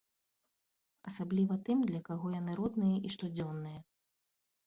Асабліва 1.11 1.57
тым, 1.67 1.83
для 1.91 2.01
каго 2.09 2.31
яны 2.39 2.51
родныя 2.61 2.97
і 3.09 3.13
штодзённыя. 3.17 3.79